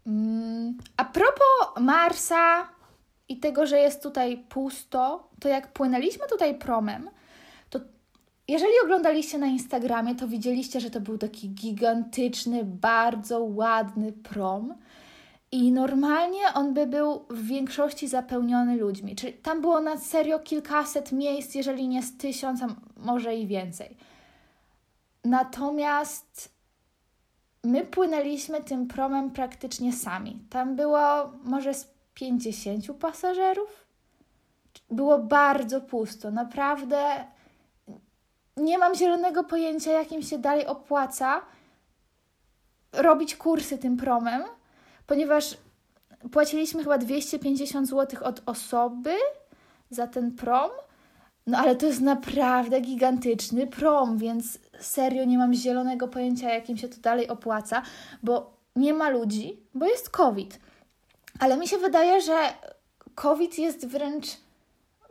[0.06, 2.68] Mm, a propos Marsa,
[3.30, 7.10] i tego, że jest tutaj pusto, to jak płynęliśmy tutaj promem,
[7.70, 7.80] to
[8.48, 14.74] jeżeli oglądaliście na Instagramie, to widzieliście, że to był taki gigantyczny, bardzo ładny prom.
[15.52, 19.16] I normalnie on by był w większości zapełniony ludźmi.
[19.16, 22.66] Czyli tam było na serio kilkaset miejsc, jeżeli nie z tysiąc, a
[22.96, 23.96] może i więcej.
[25.24, 26.54] Natomiast
[27.64, 30.38] my płynęliśmy tym promem praktycznie sami.
[30.50, 33.86] Tam było może z 50 pasażerów.
[34.90, 37.24] Było bardzo pusto, naprawdę
[38.56, 41.42] nie mam zielonego pojęcia, jakim się dalej opłaca
[42.92, 44.42] robić kursy tym promem,
[45.06, 45.56] ponieważ
[46.32, 49.14] płaciliśmy chyba 250 zł od osoby
[49.90, 50.70] za ten prom.
[51.46, 56.88] No ale to jest naprawdę gigantyczny prom, więc serio nie mam zielonego pojęcia, jakim się
[56.88, 57.82] to dalej opłaca,
[58.22, 60.69] bo nie ma ludzi, bo jest COVID.
[61.40, 62.38] Ale mi się wydaje, że
[63.14, 64.26] COVID jest wręcz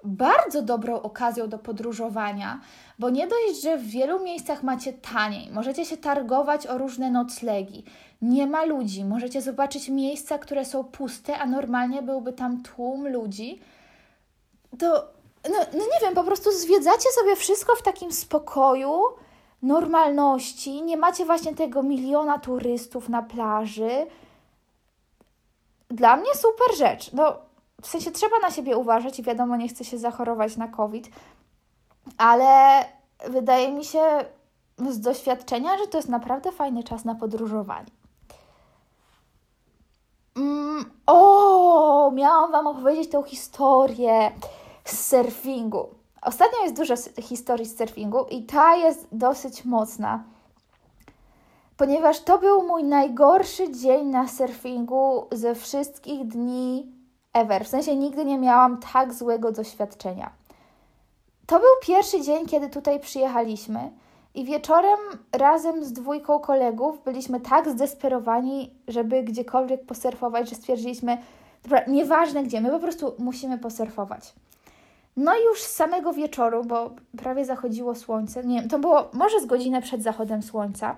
[0.04, 2.62] bardzo dobrą okazją do podróżowania,
[3.00, 7.84] bo nie dość, że w wielu miejscach macie taniej, możecie się targować o różne noclegi,
[8.22, 13.60] nie ma ludzi, możecie zobaczyć miejsca, które są puste, a normalnie byłby tam tłum ludzi,
[14.80, 15.08] to
[15.50, 19.02] no, no nie wiem, po prostu zwiedzacie sobie wszystko w takim spokoju,
[19.62, 23.90] normalności, nie macie właśnie tego miliona turystów na plaży.
[25.90, 27.14] Dla mnie super rzecz.
[27.14, 27.36] No,
[27.82, 31.10] w sensie trzeba na siebie uważać i wiadomo, nie chce się zachorować na COVID,
[32.18, 32.86] ale
[33.30, 34.02] wydaje mi się
[34.90, 37.92] z doświadczenia, że to jest naprawdę fajny czas na podróżowanie.
[40.36, 44.32] Mm, o, miałam Wam opowiedzieć tą historię
[44.86, 45.90] z surfingu.
[46.22, 50.24] Ostatnio jest dużo historii z surfingu i ta jest dosyć mocna,
[51.80, 56.92] ponieważ to był mój najgorszy dzień na surfingu ze wszystkich dni
[57.34, 57.66] ever.
[57.66, 60.30] W sensie nigdy nie miałam tak złego doświadczenia.
[61.46, 63.92] To był pierwszy dzień, kiedy tutaj przyjechaliśmy.
[64.36, 65.00] I wieczorem
[65.32, 71.18] razem z dwójką kolegów byliśmy tak zdesperowani, żeby gdziekolwiek posurfować, że stwierdziliśmy,
[71.64, 74.34] dobra, nieważne gdzie, my po prostu musimy posurfować.
[75.18, 79.40] No i już z samego wieczoru, bo prawie zachodziło słońce, nie wiem, to było może
[79.40, 80.96] z godzinę przed zachodem słońca,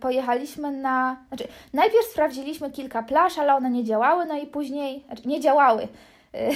[0.00, 1.16] pojechaliśmy na.
[1.28, 5.04] Znaczy, najpierw sprawdziliśmy kilka plaż, ale one nie działały, no i później.
[5.06, 5.88] Znaczy, nie działały.
[6.34, 6.50] E,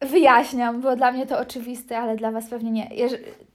[0.06, 2.90] wyjaśniam, bo dla mnie to oczywiste, ale dla Was pewnie nie.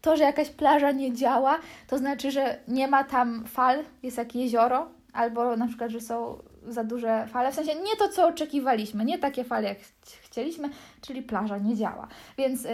[0.01, 4.35] To, że jakaś plaża nie działa, to znaczy, że nie ma tam fal, jest jak
[4.35, 9.05] jezioro, albo na przykład, że są za duże fale, w sensie nie to, co oczekiwaliśmy,
[9.05, 9.77] nie takie fale, jak
[10.21, 10.69] chcieliśmy,
[11.01, 12.07] czyli plaża nie działa.
[12.37, 12.69] Więc y,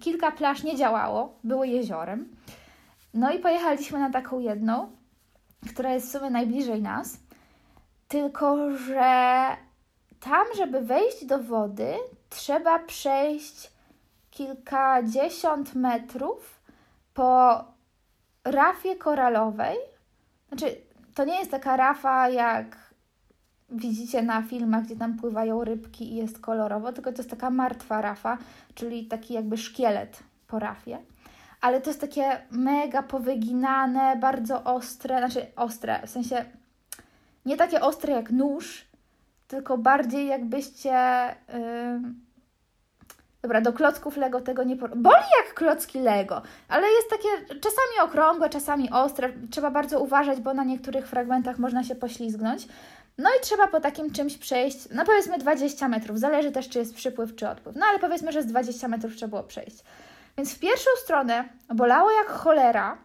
[0.00, 2.28] kilka plaż nie działało, były jeziorem.
[3.14, 4.90] No i pojechaliśmy na taką jedną,
[5.72, 7.18] która jest w sumie najbliżej nas,
[8.08, 9.46] tylko że
[10.20, 11.94] tam, żeby wejść do wody,
[12.30, 13.70] trzeba przejść
[14.30, 16.60] kilkadziesiąt metrów
[17.14, 17.64] po
[18.44, 19.76] rafie koralowej.
[20.48, 20.76] Znaczy,
[21.14, 22.90] to nie jest taka rafa jak
[23.70, 28.00] widzicie na filmach, gdzie tam pływają rybki i jest kolorowo, tylko to jest taka martwa
[28.00, 28.38] rafa,
[28.74, 30.98] czyli taki jakby szkielet po rafie.
[31.60, 36.44] Ale to jest takie mega powyginane, bardzo ostre, znaczy ostre, w sensie
[37.46, 38.84] nie takie ostre jak nóż,
[39.48, 40.90] tylko bardziej jakbyście.
[41.48, 42.00] Yy...
[43.42, 44.76] Dobra, do klocków Lego tego nie.
[44.76, 44.96] Por...
[44.96, 49.32] Boli jak klocki Lego, ale jest takie czasami okrągłe, czasami ostre.
[49.50, 52.68] Trzeba bardzo uważać, bo na niektórych fragmentach można się poślizgnąć.
[53.18, 56.94] No i trzeba po takim czymś przejść, no powiedzmy 20 metrów, zależy też czy jest
[56.94, 59.84] przypływ czy odpływ, no ale powiedzmy, że z 20 metrów trzeba było przejść.
[60.40, 62.98] Więc w pierwszą stronę bolało jak cholera,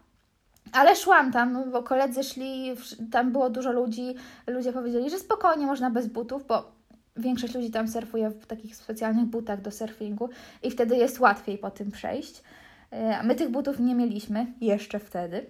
[0.71, 2.75] ale szłam tam, bo koledzy szli,
[3.11, 4.15] tam było dużo ludzi,
[4.47, 6.71] ludzie powiedzieli, że spokojnie można bez butów, bo
[7.17, 10.29] większość ludzi tam surfuje w takich specjalnych butach do surfingu
[10.63, 12.43] i wtedy jest łatwiej po tym przejść.
[12.91, 15.45] E, my tych butów nie mieliśmy jeszcze wtedy.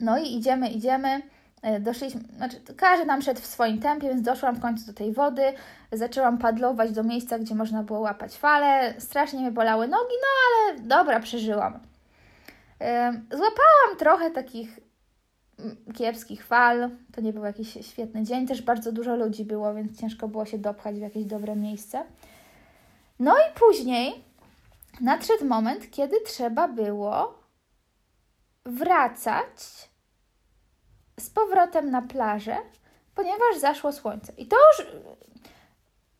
[0.00, 1.22] No i idziemy, idziemy.
[1.66, 5.12] E, doszliśmy, znaczy każdy nam szedł w swoim tempie, więc doszłam w końcu do tej
[5.12, 5.42] wody,
[5.92, 10.80] zaczęłam padlować do miejsca, gdzie można było łapać fale, strasznie mnie bolały nogi, no ale
[10.80, 11.78] dobra, przeżyłam.
[12.80, 14.80] E, złapałam trochę takich
[15.58, 20.00] mm, kiepskich fal, to nie był jakiś świetny dzień, też bardzo dużo ludzi było, więc
[20.00, 22.04] ciężko było się dopchać w jakieś dobre miejsce.
[23.18, 24.24] No i później
[25.00, 27.38] nadszedł moment, kiedy trzeba było
[28.64, 29.88] wracać
[31.20, 32.56] z powrotem na plażę,
[33.14, 34.32] ponieważ zaszło słońce.
[34.38, 34.86] I to już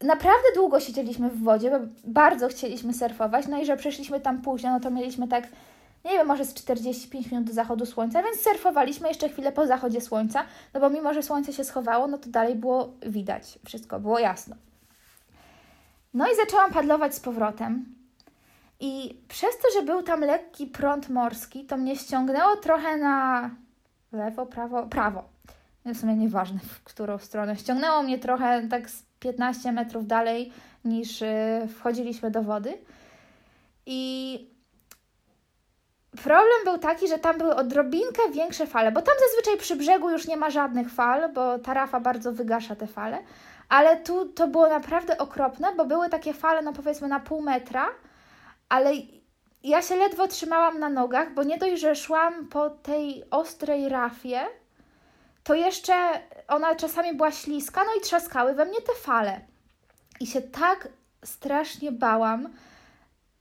[0.01, 4.71] naprawdę długo siedzieliśmy w wodzie, bo bardzo chcieliśmy surfować, no i że przeszliśmy tam późno,
[4.71, 5.49] no to mieliśmy tak,
[6.05, 10.01] nie wiem, może z 45 minut do zachodu słońca, więc surfowaliśmy jeszcze chwilę po zachodzie
[10.01, 14.19] słońca, no bo mimo, że słońce się schowało, no to dalej było widać, wszystko było
[14.19, 14.57] jasno.
[16.15, 17.95] No i zaczęłam padlować z powrotem.
[18.81, 23.51] I przez to, że był tam lekki prąd morski, to mnie ściągnęło trochę na
[24.17, 25.25] lewo, prawo, prawo.
[25.85, 27.57] W sumie nieważne, w którą stronę.
[27.57, 30.53] Ściągnęło mnie trochę tak z 15 metrów dalej
[30.85, 32.79] niż y, wchodziliśmy do wody.
[33.87, 34.51] I
[36.23, 40.27] problem był taki, że tam były odrobinkę większe fale, bo tam zazwyczaj przy brzegu już
[40.27, 43.19] nie ma żadnych fal, bo tarafa bardzo wygasza te fale.
[43.69, 47.87] Ale tu to było naprawdę okropne, bo były takie fale, no powiedzmy na pół metra,
[48.69, 48.91] ale
[49.67, 54.47] ja się ledwo trzymałam na nogach, bo nie dość, że szłam po tej ostrej rafie,
[55.45, 55.95] to jeszcze
[56.49, 59.41] ona czasami była śliska, no i trzaskały we mnie te fale.
[60.21, 60.89] I się tak
[61.25, 62.49] strasznie bałam,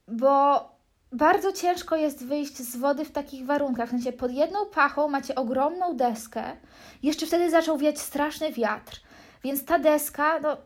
[0.07, 0.65] bo
[1.11, 3.89] bardzo ciężko jest wyjść z wody w takich warunkach.
[3.89, 6.43] W sensie pod jedną pachą macie ogromną deskę,
[7.03, 9.01] jeszcze wtedy zaczął wiać straszny wiatr,
[9.43, 10.57] więc ta deska, no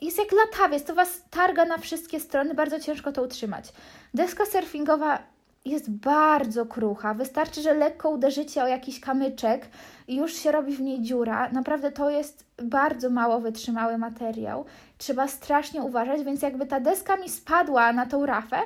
[0.00, 3.72] jest jak latawiec, to Was targa na wszystkie strony, bardzo ciężko to utrzymać.
[4.14, 5.18] Deska surfingowa
[5.64, 7.14] jest bardzo krucha.
[7.14, 9.66] Wystarczy, że lekko uderzycie o jakiś kamyczek
[10.08, 11.48] i już się robi w niej dziura.
[11.52, 14.64] Naprawdę to jest bardzo mało wytrzymały materiał.
[14.98, 18.58] trzeba strasznie uważać, więc jakby ta deska mi spadła na tą rafę,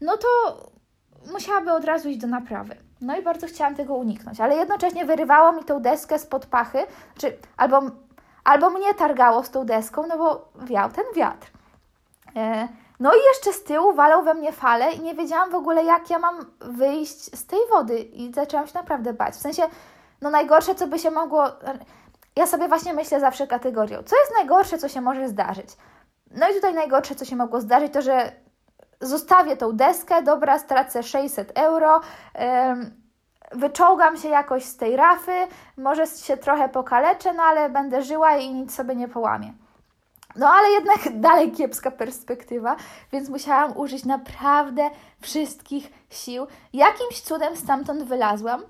[0.00, 0.26] no to
[1.32, 2.76] musiałaby od razu iść do naprawy.
[3.00, 6.78] No i bardzo chciałam tego uniknąć, ale jednocześnie wyrywało mi tą deskę spod pachy,
[7.18, 7.82] czy albo,
[8.46, 11.50] albo mnie targało z tą deską, no bo wiał ten wiatr.
[12.36, 12.68] E,
[13.00, 16.10] no i jeszcze z tyłu walał we mnie fale i nie wiedziałam w ogóle, jak
[16.10, 19.34] ja mam wyjść z tej wody i zaczęłam się naprawdę bać.
[19.34, 19.62] W sensie,
[20.22, 21.44] no najgorsze, co by się mogło...
[22.36, 25.68] Ja sobie właśnie myślę zawsze kategorią, co jest najgorsze, co się może zdarzyć?
[26.30, 28.32] No i tutaj najgorsze, co się mogło zdarzyć, to że
[29.00, 32.00] zostawię tą deskę, dobra, stracę 600 euro,
[33.52, 35.32] wyczołgam się jakoś z tej rafy,
[35.76, 39.52] może się trochę pokaleczę, no ale będę żyła i nic sobie nie połamię.
[40.36, 42.76] No ale jednak dalej kiepska perspektywa,
[43.12, 46.46] więc musiałam użyć naprawdę wszystkich sił.
[46.72, 48.62] Jakimś cudem stamtąd wylazłam.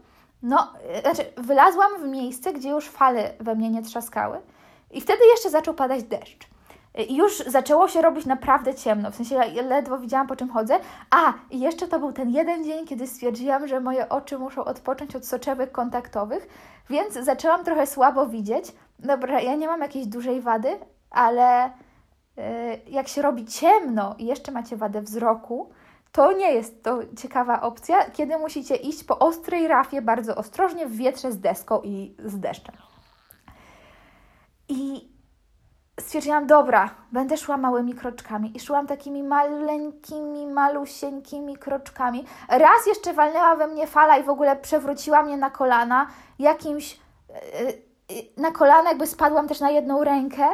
[0.43, 4.41] No, znaczy, wylazłam w miejsce, gdzie już fale we mnie nie trzaskały.
[4.91, 6.56] I wtedy jeszcze zaczął padać deszcz.
[7.09, 10.79] Już zaczęło się robić naprawdę ciemno, w sensie ja ledwo widziałam po czym chodzę.
[11.11, 15.17] A, i jeszcze to był ten jeden dzień, kiedy stwierdziłam, że moje oczy muszą odpocząć
[15.17, 16.49] od soczewek kontaktowych,
[16.91, 18.73] więc zaczęłam trochę słabo widzieć.
[18.99, 20.69] Dobra, ja nie mam jakiejś dużej wady,
[21.11, 21.71] ale
[22.37, 22.45] yy,
[22.87, 25.71] jak się robi ciemno i jeszcze macie wadę wzroku,
[26.13, 30.97] to nie jest to ciekawa opcja, kiedy musicie iść po ostrej rafie bardzo ostrożnie w
[30.97, 32.75] wietrze z deską i z deszczem.
[34.69, 35.16] I
[36.01, 38.57] stwierdziłam, dobra, będę szła małymi kroczkami.
[38.57, 42.25] I szłam takimi maleńkimi, malusieńkimi kroczkami.
[42.49, 46.07] Raz jeszcze walnęła we mnie fala i w ogóle przewróciła mnie na kolana.
[46.39, 47.01] Jakimś,
[48.11, 50.47] yy, na kolana jakby spadłam też na jedną rękę.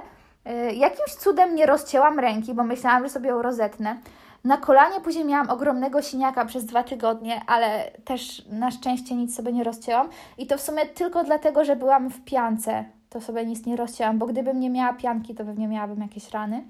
[0.44, 3.96] Yy, jakimś cudem nie rozcięłam ręki, bo myślałam, że sobie ją rozetnę.
[4.44, 9.52] Na kolanie później miałam ogromnego siniaka przez dwa tygodnie, ale też na szczęście nic sobie
[9.52, 10.09] nie rozcięłam.
[10.38, 14.18] I to w sumie tylko dlatego, że byłam w piance to sobie nic nie rozcięłam,
[14.18, 16.64] bo gdybym nie miała pianki, to pewnie miałabym jakieś rany.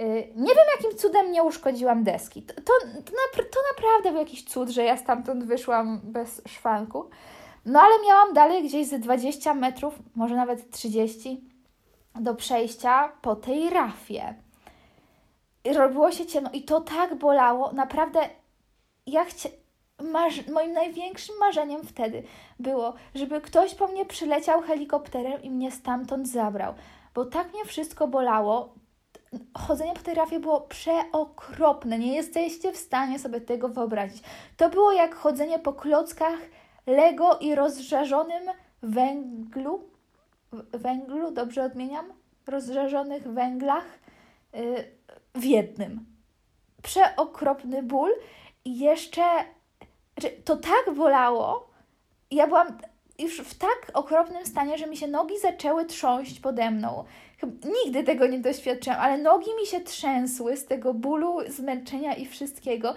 [0.00, 0.04] Y,
[0.36, 2.42] nie wiem, jakim cudem nie uszkodziłam deski.
[2.42, 2.72] To, to,
[3.04, 7.10] to, to naprawdę był jakiś cud, że ja stamtąd wyszłam bez szwanku.
[7.66, 11.50] No ale miałam dalej gdzieś ze 20 metrów, może nawet 30
[12.14, 14.34] do przejścia po tej rafie.
[15.64, 17.72] I robiło się ciemno i to tak bolało.
[17.72, 18.20] Naprawdę
[19.06, 19.63] ja chciałam
[20.12, 22.22] Marz moim największym marzeniem wtedy
[22.58, 26.74] było, żeby ktoś po mnie przyleciał helikopterem i mnie stamtąd zabrał,
[27.14, 28.74] bo tak mnie wszystko bolało.
[29.58, 31.98] Chodzenie po tej rafie było przeokropne.
[31.98, 34.22] Nie jesteście w stanie sobie tego wyobrazić.
[34.56, 36.38] To było jak chodzenie po klockach
[36.86, 38.42] Lego i rozżarzonym
[38.82, 39.88] węglu.
[40.72, 42.12] Węglu, dobrze odmieniam?
[42.46, 43.84] Rozżarzonych węglach
[44.52, 44.84] yy,
[45.34, 46.06] w jednym.
[46.82, 48.10] Przeokropny ból
[48.64, 49.22] i jeszcze
[50.18, 51.68] znaczy, to tak bolało.
[52.30, 52.66] Ja byłam
[53.18, 57.04] już w tak okropnym stanie, że mi się nogi zaczęły trząść pode mną.
[57.84, 62.94] Nigdy tego nie doświadczyłam, ale nogi mi się trzęsły z tego bólu, zmęczenia i wszystkiego.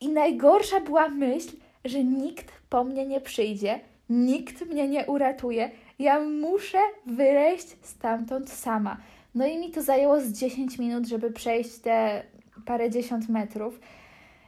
[0.00, 5.70] I najgorsza była myśl, że nikt po mnie nie przyjdzie, nikt mnie nie uratuje.
[5.98, 8.96] Ja muszę wyleźć stamtąd sama.
[9.34, 12.22] No i mi to zajęło z 10 minut, żeby przejść te
[12.66, 13.80] parę dziesiąt metrów.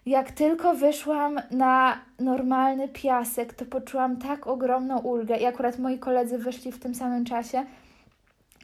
[0.06, 5.36] Jak tylko wyszłam na normalny piasek, to poczułam tak ogromną ulgę.
[5.36, 7.64] I akurat moi koledzy wyszli w tym samym czasie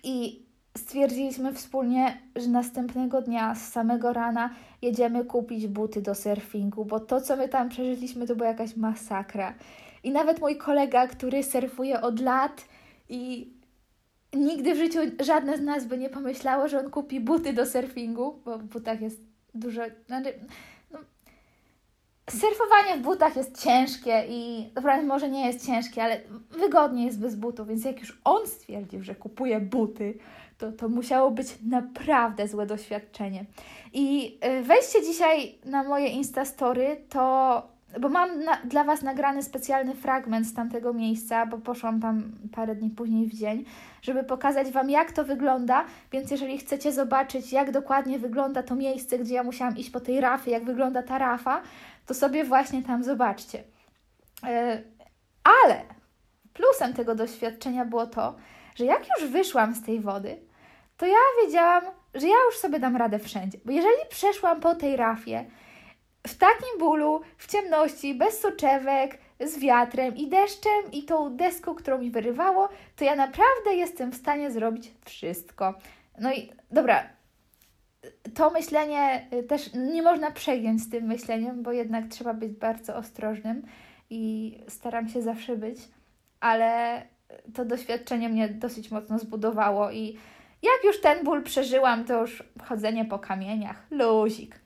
[0.02, 0.42] i
[0.78, 4.50] stwierdziliśmy wspólnie, że następnego dnia, z samego rana,
[4.82, 9.54] jedziemy kupić buty do surfingu, bo to, co my tam przeżyliśmy, to była jakaś masakra.
[10.04, 12.64] I nawet mój kolega, który surfuje od lat
[13.08, 13.52] i
[14.34, 18.40] nigdy w życiu żadne z nas by nie pomyślało, że on kupi buty do surfingu,
[18.44, 19.20] bo w butach jest
[19.54, 19.82] dużo.
[20.06, 20.34] Znaczy,
[22.30, 27.36] surfowanie w butach jest ciężkie i naprawdę może nie jest ciężkie, ale wygodnie jest bez
[27.36, 30.18] butów, więc jak już on stwierdził, że kupuje buty,
[30.58, 33.44] to, to musiało być naprawdę złe doświadczenie.
[33.92, 37.62] I y, wejście dzisiaj na moje Instastory to
[38.00, 42.74] bo mam na, dla Was nagrany specjalny fragment z tamtego miejsca, bo poszłam tam parę
[42.74, 43.64] dni później w dzień,
[44.02, 45.84] żeby pokazać Wam, jak to wygląda.
[46.12, 50.20] Więc jeżeli chcecie zobaczyć, jak dokładnie wygląda to miejsce, gdzie ja musiałam iść po tej
[50.20, 51.62] rafie, jak wygląda ta rafa,
[52.08, 53.64] to sobie właśnie tam zobaczcie.
[54.44, 54.82] E,
[55.44, 55.82] ale
[56.52, 58.36] plusem tego doświadczenia było to,
[58.74, 60.36] że jak już wyszłam z tej wody,
[60.96, 63.58] to ja wiedziałam, że ja już sobie dam radę wszędzie.
[63.64, 65.44] Bo jeżeli przeszłam po tej rafie
[66.26, 71.98] w takim bólu, w ciemności, bez soczewek, z wiatrem i deszczem i tą deską, którą
[71.98, 75.74] mi wyrywało, to ja naprawdę jestem w stanie zrobić wszystko.
[76.18, 77.17] No i dobra,
[78.34, 82.96] to myślenie y, też nie można przegiąć z tym myśleniem, bo jednak trzeba być bardzo
[82.96, 83.62] ostrożnym
[84.10, 85.78] i staram się zawsze być,
[86.40, 87.02] ale
[87.54, 90.18] to doświadczenie mnie dosyć mocno zbudowało i
[90.62, 94.60] Jak już ten ból przeżyłam, to już chodzenie po kamieniach, luzik.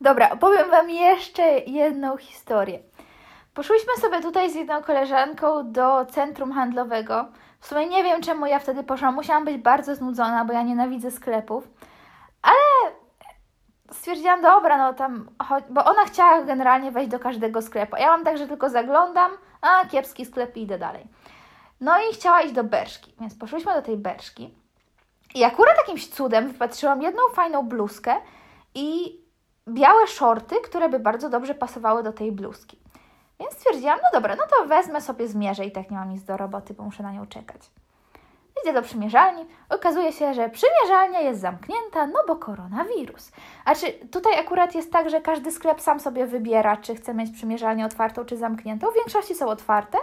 [0.00, 2.78] Dobra, opowiem Wam jeszcze jedną historię.
[3.54, 7.28] Poszłyśmy sobie tutaj z jedną koleżanką do centrum handlowego.
[7.60, 9.14] W sumie nie wiem, czemu ja wtedy poszłam.
[9.14, 11.68] Musiałam być bardzo znudzona, bo ja nienawidzę sklepów.
[12.42, 12.94] Ale
[13.92, 15.30] stwierdziłam, dobra, no tam,
[15.70, 17.96] bo ona chciała generalnie wejść do każdego sklepu.
[17.96, 21.06] Ja mam tak, że tylko zaglądam, a kiepski sklep i idę dalej.
[21.80, 24.54] No i chciała iść do Berszki, więc poszłyśmy do tej Berszki.
[25.34, 28.16] I akurat jakimś cudem wypatrzyłam jedną fajną bluzkę
[28.74, 29.20] i
[29.68, 32.78] białe shorty, które by bardzo dobrze pasowały do tej bluzki.
[33.40, 36.36] Więc stwierdziłam, no dobra, no to wezmę sobie zmierzę i tak nie mam nic do
[36.36, 37.70] roboty, bo muszę na nią czekać.
[38.62, 43.32] Idzie do przymierzalni, okazuje się, że przymierzalnia jest zamknięta, no bo koronawirus.
[43.64, 47.30] A czy tutaj akurat jest tak, że każdy sklep sam sobie wybiera, czy chce mieć
[47.30, 48.90] przymierzalnię otwartą, czy zamkniętą.
[48.90, 49.98] W większości są otwarte,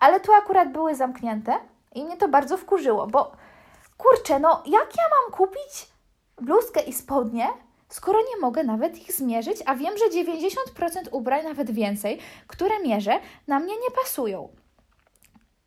[0.00, 1.58] ale tu akurat były zamknięte
[1.94, 3.32] i mnie to bardzo wkurzyło, bo
[3.98, 5.90] kurczę, no jak ja mam kupić
[6.40, 7.48] bluzkę i spodnie,
[7.90, 13.12] skoro nie mogę nawet ich zmierzyć, a wiem, że 90% ubrań, nawet więcej, które mierzę,
[13.46, 14.48] na mnie nie pasują.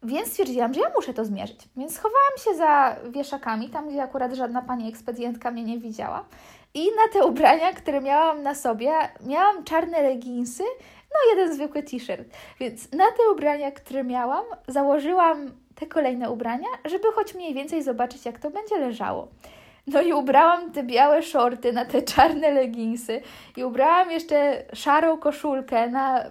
[0.03, 1.59] Więc stwierdziłam, że ja muszę to zmierzyć.
[1.77, 6.25] Więc schowałam się za wieszakami, tam gdzie akurat żadna pani ekspedientka mnie nie widziała.
[6.73, 8.91] I na te ubrania, które miałam na sobie,
[9.25, 10.63] miałam czarne leginsy,
[11.13, 12.27] no jeden zwykły t-shirt.
[12.59, 18.25] Więc na te ubrania, które miałam, założyłam te kolejne ubrania, żeby choć mniej więcej zobaczyć,
[18.25, 19.27] jak to będzie leżało.
[19.87, 23.21] No i ubrałam te białe shorty na te czarne leginsy
[23.57, 26.23] i ubrałam jeszcze szarą koszulkę na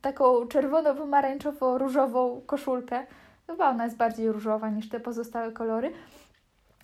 [0.00, 3.06] taką czerwono-pomarańczowo-różową koszulkę.
[3.46, 5.92] Chyba ona jest bardziej różowa niż te pozostałe kolory.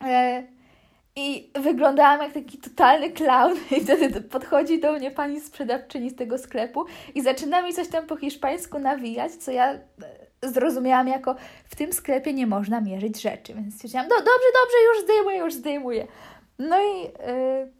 [0.04, 0.42] E,
[1.16, 3.56] I wyglądałam jak taki totalny clown.
[3.76, 8.06] I wtedy podchodzi do mnie pani sprzedawczyni z tego sklepu i zaczyna mi coś tam
[8.06, 9.78] po hiszpańsku nawijać, co ja
[10.42, 11.34] zrozumiałam jako
[11.64, 13.54] w tym sklepie nie można mierzyć rzeczy.
[13.54, 16.06] Więc stwierdziłam, no dobrze, dobrze, już zdejmuję, już zdejmuję.
[16.58, 17.72] No i yy,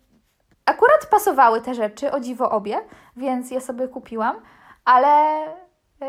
[0.64, 2.80] akurat pasowały te rzeczy, o dziwo obie,
[3.16, 4.40] więc je sobie kupiłam,
[4.84, 5.44] ale
[6.00, 6.06] yy,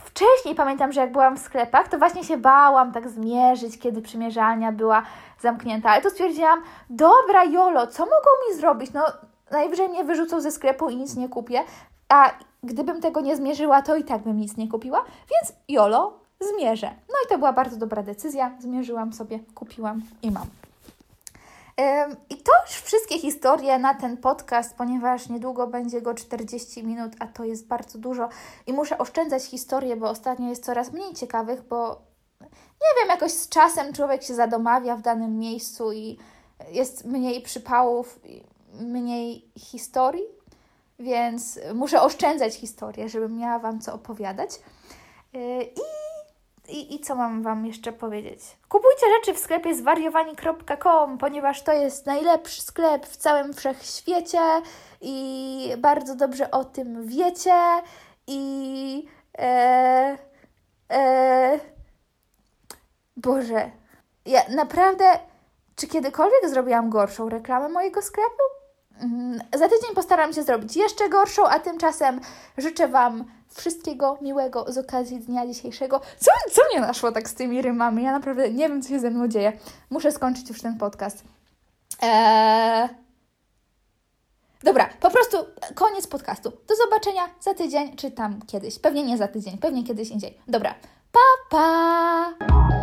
[0.00, 4.72] wcześniej pamiętam, że jak byłam w sklepach, to właśnie się bałam tak zmierzyć, kiedy przymierzalnia
[4.72, 5.02] była
[5.40, 8.92] zamknięta, ale to stwierdziłam, dobra Jolo, co mogą mi zrobić?
[8.92, 9.04] No
[9.50, 11.64] najwyżej mnie wyrzucą ze sklepu i nic nie kupię,
[12.08, 12.30] a
[12.62, 16.86] gdybym tego nie zmierzyła, to i tak bym nic nie kupiła, więc Jolo, zmierzę.
[16.86, 20.46] No i to była bardzo dobra decyzja, zmierzyłam sobie, kupiłam i mam.
[22.30, 27.26] I to już wszystkie historie na ten podcast, ponieważ niedługo będzie go 40 minut, a
[27.26, 28.28] to jest bardzo dużo
[28.66, 32.02] i muszę oszczędzać historie, bo ostatnio jest coraz mniej ciekawych, bo
[32.40, 36.18] nie wiem, jakoś z czasem człowiek się zadomawia w danym miejscu i
[36.70, 38.20] jest mniej przypałów,
[38.80, 40.24] mniej historii,
[41.02, 44.50] więc muszę oszczędzać historię, żebym miała Wam co opowiadać.
[45.34, 46.02] Y, I
[46.68, 48.40] i, I co mam Wam jeszcze powiedzieć?
[48.68, 54.40] Kupujcie rzeczy w sklepie zwariowani.com, ponieważ to jest najlepszy sklep w całym wszechświecie
[55.00, 57.60] i bardzo dobrze o tym wiecie.
[58.26, 59.08] I.
[59.38, 60.18] E,
[60.92, 61.60] e,
[63.16, 63.70] Boże,
[64.26, 65.04] ja naprawdę.
[65.76, 68.61] Czy kiedykolwiek zrobiłam gorszą reklamę mojego sklepu?
[69.02, 72.20] Mm, za tydzień postaram się zrobić jeszcze gorszą, a tymczasem
[72.58, 73.24] życzę Wam
[73.54, 76.00] wszystkiego miłego z okazji dnia dzisiejszego.
[76.18, 78.02] Co, co mnie naszło tak z tymi rymami?
[78.02, 79.52] Ja naprawdę nie wiem, co się ze mną dzieje.
[79.90, 81.24] Muszę skończyć już ten podcast.
[82.02, 82.88] Eee...
[84.62, 85.36] Dobra, po prostu
[85.74, 86.50] koniec podcastu.
[86.50, 88.78] Do zobaczenia za tydzień, czy tam kiedyś.
[88.78, 90.38] Pewnie nie za tydzień, pewnie kiedyś indziej.
[90.48, 90.74] Dobra,
[91.12, 92.81] pa pa!